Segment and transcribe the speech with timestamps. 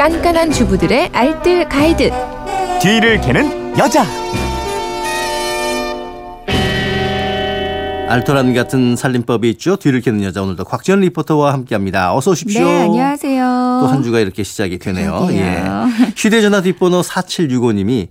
[0.00, 2.10] 깐깐한 주부들의 알뜰 가이드.
[2.80, 4.02] 뒤를 캐는 여자.
[8.08, 9.76] 알토란 같은 살림법이 있죠.
[9.76, 12.14] 뒤를 캐는 여자 오늘도 곽지연 리포터와 함께합니다.
[12.14, 12.64] 어서 오십시오.
[12.64, 13.42] 네, 안녕하세요.
[13.82, 15.26] 또 한 주가 이렇게 시작이 되네요.
[15.26, 15.44] 그러게요.
[15.44, 15.62] 예.
[16.16, 18.08] 휴대전화 뒷번호 4765님이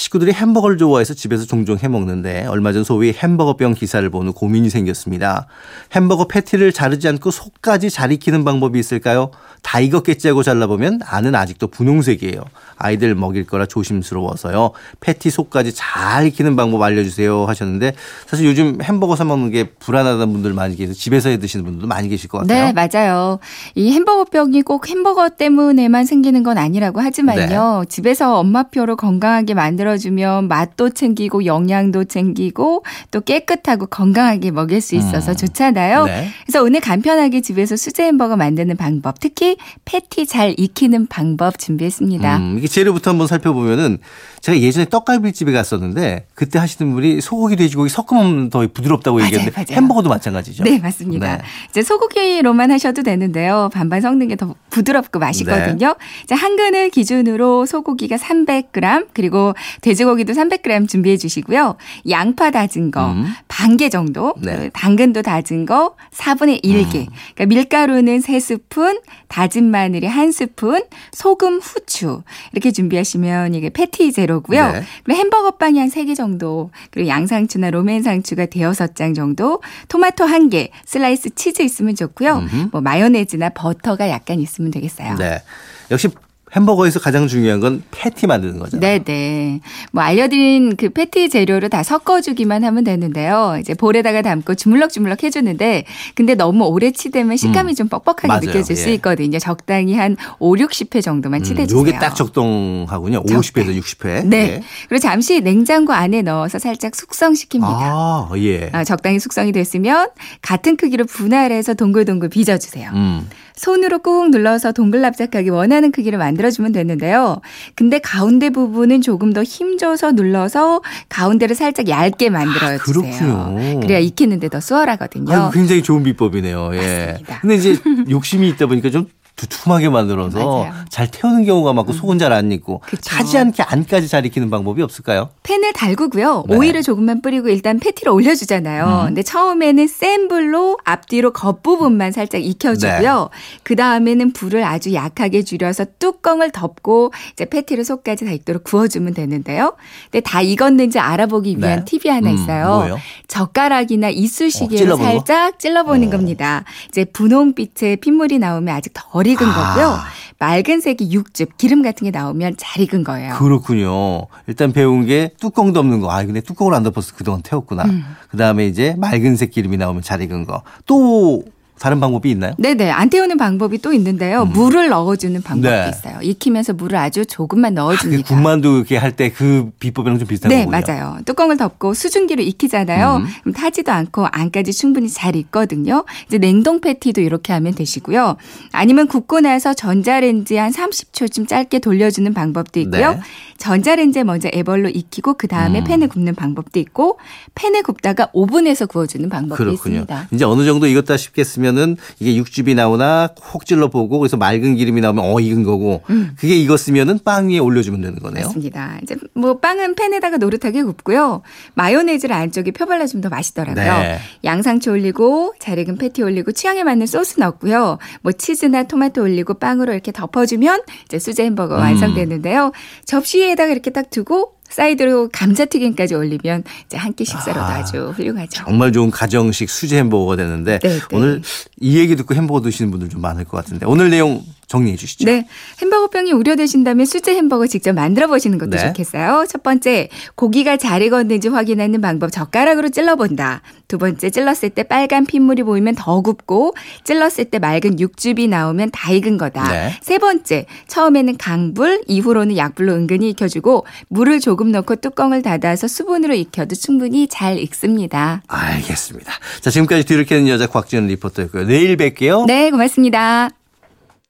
[0.00, 5.46] 식구들이 햄버거를 좋아해서 집에서 종종 해 먹는데 얼마 전 소위 햄버거병 기사를 본후 고민이 생겼습니다.
[5.92, 9.30] 햄버거 패티를 자르지 않고 속까지 잘 익히는 방법이 있을까요?
[9.62, 12.42] 다 익었겠지 하고 잘라보면 안은 아직도 분홍색이에요.
[12.76, 14.70] 아이들 먹일 거라 조심스러워서요.
[15.00, 17.92] 패티 속까지 잘 익히는 방법 알려주세요 하셨는데
[18.26, 20.94] 사실 요즘 햄버거 사 먹는 게 불안하다는 분들 많이 계세요.
[20.94, 22.72] 집에서 해 드시는 분들도 많이 계실 것 같아요.
[22.72, 23.38] 네, 맞아요.
[23.74, 27.80] 이 햄버거병이 꼭 햄버거 때문에만 생기는 건 아니라고 하지만요.
[27.80, 27.88] 네.
[27.90, 35.32] 집에서 엄마표로 건강하게 만들어 주면 맛도 챙기고 영양도 챙기고 또 깨끗하고 건강하게 먹일 수 있어서
[35.32, 35.36] 음.
[35.36, 36.06] 좋잖아요.
[36.06, 36.28] 네.
[36.44, 42.36] 그래서 오늘 간편하게 집에서 수제 햄버거 만드는 방법, 특히 패티 잘 익히는 방법 준비했습니다.
[42.38, 43.98] 음, 이게 재료부터 한번 살펴보면은
[44.40, 49.76] 제가 예전에 떡갈비집에 갔었는데 그때 하시는 분이 소고기 돼지고기 섞으면 더 부드럽다고 맞아요, 얘기했는데 맞아요.
[49.80, 50.64] 햄버거도 마찬가지죠.
[50.64, 51.36] 네, 맞습니다.
[51.36, 51.42] 네.
[51.68, 53.70] 이제 소고기로만 하셔도 되는데요.
[53.72, 55.88] 반반 섞는 게 더 부드럽고 맛있거든요.
[55.88, 56.26] 네.
[56.26, 61.76] 자, 한 근을 기준으로 소고기가 300g, 그리고 돼지고기도 300g 준비해 주시고요.
[62.08, 63.26] 양파 다진 거, 음.
[63.48, 64.52] 반개 정도, 네.
[64.52, 64.56] 음.
[64.58, 67.06] 그리고 당근도 다진 거 4분의 1개.
[67.34, 72.22] 그러니까 밀가루는 3스푼, 다진 마늘이 1스푼, 소금, 후추.
[72.52, 74.72] 이렇게 준비하시면 이게 패티 재료고요.
[74.72, 74.82] 네.
[75.04, 80.50] 그리고 햄버거 빵이 한 3개 정도, 그리고 양상추나 로맨 상추가 대여섯 장 정도, 토마토 한
[80.50, 82.34] 개, 슬라이스 치즈 있으면 좋고요.
[82.36, 82.68] 음흠.
[82.72, 85.16] 뭐 마요네즈나 버터가 약간 있으면 되겠어요.
[85.16, 85.42] 네.
[85.90, 86.08] 역시
[86.56, 88.80] 햄버거에서 가장 중요한 건 패티 만드는 거잖아요.
[88.80, 89.60] 네 네.
[89.92, 93.56] 뭐 알려드린 그 패티 재료를 다 섞어주기만 하면 되는데요.
[93.60, 95.84] 이제 볼에다가 담고 주물럭주물럭 해주는데,
[96.14, 97.74] 근데 너무 오래 치대면 식감이 음.
[97.74, 98.40] 좀 뻑뻑하게 맞아요.
[98.40, 98.94] 느껴질 수 예.
[98.94, 99.38] 있거든요.
[99.38, 101.78] 적당히 한 5, 60회 정도만 음, 치대주세요.
[101.78, 103.22] 요게 딱 적당하군요.
[103.22, 104.26] 50회에서 60회.
[104.26, 104.62] 네.
[104.88, 107.62] 그리고 잠시 냉장고 안에 넣어서 살짝 숙성시킵니다.
[107.62, 108.70] 아, 예.
[108.72, 110.08] 아, 적당히 숙성이 됐으면
[110.42, 112.90] 같은 크기로 분할해서 동글동글 빚어주세요.
[112.94, 113.28] 음.
[113.60, 117.42] 손으로 꾹 눌러서 동글납작하게 원하는 크기를 만들어주면 되는데요.
[117.74, 122.78] 근데 가운데 부분은 조금 더 힘줘서 눌러서 가운데를 살짝 얇게 만들어주세요.
[122.80, 123.80] 아, 그렇군요.
[123.80, 125.30] 그래야 익히는데 더 수월하거든요.
[125.30, 126.70] 아유, 굉장히 좋은 비법이네요.
[126.72, 127.06] 예.
[127.06, 127.40] 맞습니다.
[127.40, 127.76] 근데 이제
[128.08, 129.06] 욕심이 있다 보니까 좀
[129.36, 130.74] 두툼하게 만들어서 맞아요.
[130.90, 133.00] 잘 태우는 경우가 많고 속은 잘 안 익고 그쵸.
[133.10, 135.30] 타지 않게 안까지 잘 익히는 방법이 없을까요?
[135.42, 136.44] 팬을 달구고요.
[136.48, 136.56] 네.
[136.56, 138.84] 오일을 조금만 뿌리고 일단 패티를 올려주잖아요.
[138.84, 139.06] 음.
[139.06, 143.28] 근데 처음에는 센 불로 앞뒤로 겉부분만 살짝 익혀주고요.
[143.32, 143.38] 네.
[143.64, 149.74] 그 다음에는 불을 아주 약하게 줄여서 뚜껑을 덮고 이제 패티를 속까지 다 익도록 구워주면 되는데요.
[150.10, 151.98] 근데 다 익었는지 알아보기 위한 네.
[151.98, 152.66] 팁이 하나 음, 있어요.
[152.76, 152.98] 뭐예요?
[153.26, 155.24] 젓가락이나 어, 이쑤시개로 찔러보는 거?
[155.24, 156.10] 살짝 찔러보는 어.
[156.10, 156.64] 겁니다.
[156.88, 159.74] 이제 분홍빛의 핏물이 나오면 아직 덜 익은 아.
[159.74, 159.98] 거고요.
[160.38, 163.34] 맑은 색이 육즙, 기름 같은 게 나오면 잘 익은 거예요.
[163.34, 164.26] 그렇군요.
[164.46, 166.10] 일단 배운 게 뚜껑 덮는 거.
[166.10, 167.84] 아, 근데 뚜껑을 안 덮어서 그동안 태웠구나.
[167.84, 168.04] 음.
[168.30, 170.62] 그 다음에 이제 맑은 색 기름이 나오면 잘 익은 거.
[170.86, 171.42] 또
[171.80, 172.52] 다른 방법이 있나요?
[172.58, 172.90] 네네.
[172.90, 174.44] 안 태우는 방법이 또 있는데요.
[174.44, 175.88] 물을 넣어주는 방법도 네.
[175.88, 176.20] 있어요.
[176.22, 178.22] 익히면서 물을 아주 조금만 그 넣어줍니다.
[178.28, 180.80] 군만두 이렇게 할 때 그 비법이랑 좀 비슷한 네, 거군요.
[180.86, 181.18] 맞아요.
[181.24, 183.16] 뚜껑을 덮고 수증기로 익히잖아요.
[183.16, 183.26] 음.
[183.42, 186.04] 그럼 타지도 않고 안까지 충분히 잘 익거든요.
[186.26, 188.36] 이제 냉동 패티도 이렇게 하면 되시고요.
[188.72, 193.12] 아니면 굽고 나서 전자레인지 한 30초쯤 짧게 돌려주는 방법도 있고요.
[193.12, 193.20] 네.
[193.56, 195.84] 전자레인지에 먼저 애벌로 익히고 그 다음에 음.
[195.84, 197.18] 팬에 굽는 방법도 있고
[197.54, 199.74] 팬에 굽다가 오븐에서 구워주는 방법도 그렇군요.
[199.96, 200.28] 있습니다.
[200.32, 205.00] 이제 어느 정도 익었다 싶겠으면 은 이게 육즙이 나오나 혹 찔러 보고 그래서 맑은 기름이
[205.00, 206.02] 나오면 어 익은 거고
[206.36, 208.44] 그게 익었으면은 빵 위에 올려주면 되는 거네요.
[208.44, 208.46] 음.
[208.46, 208.98] 맞습니다.
[209.02, 211.42] 이제 뭐 빵은 팬에다가 노릇하게 굽고요.
[211.74, 213.84] 마요네즈를 안쪽에 펴발라주면 더 맛있더라고요.
[213.84, 214.18] 네.
[214.44, 217.98] 양상추 올리고 잘 익은 패티 올리고 취향에 맞는 소스 넣고요.
[218.22, 221.80] 뭐 치즈나 토마토 올리고 빵으로 이렇게 덮어주면 이제 수제 햄버거 음.
[221.80, 222.72] 완성되는데요.
[223.04, 228.64] 접시에다가 이렇게 딱 두고 사이드로 감자튀김까지 올리면 이제 한 끼 식사로도 아, 아, 주 훌륭하죠.
[228.64, 231.00] 정말 좋은 가정식 수제 햄버거가 되는데 네, 네.
[231.12, 231.42] 오늘
[231.80, 235.24] 이 얘기 듣고 햄버거 드시는 분들 좀 많을 것 같은데 오늘 내용 정리해 주시죠.
[235.24, 235.48] 네.
[235.82, 238.86] 햄버거병이 우려되신다면 수제 햄버거 직접 만들어 보시는 것도 네.
[238.86, 239.46] 좋겠어요.
[239.48, 243.62] 첫 번째, 고기가 잘 익었는지 확인하는 방법 젓가락으로 찔러본다.
[243.88, 249.10] 두 번째, 찔렀을 때 빨간 핏물이 보이면 더 굽고 찔렀을 때 맑은 육즙이 나오면 다
[249.10, 249.68] 익은 거다.
[249.72, 249.92] 네.
[250.02, 256.76] 세 번째, 처음에는 강불, 이후로는 약불로 은근히 익혀주고 물을 조금 넣고 뚜껑을 닫아서 수분으로 익혀도
[256.76, 258.42] 충분히 잘 익습니다.
[258.46, 259.32] 알겠습니다.
[259.60, 261.66] 자 지금까지 뒤를 캐는 여자 곽지연 리포터였고요.
[261.66, 262.46] 내일 뵐게요.
[262.46, 263.50] 네, 고맙습니다.